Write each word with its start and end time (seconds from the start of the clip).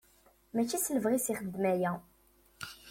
Mačči 0.53 0.77
s 0.79 0.87
lebɣi-s 0.95 1.27
i 1.29 1.33
ixeddem 1.33 1.65
aya. 1.73 1.91